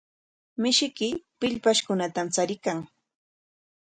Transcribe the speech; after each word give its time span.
Mishiyki 0.63 1.09
pillpashkunatam 1.39 2.27
chariykan. 2.35 2.79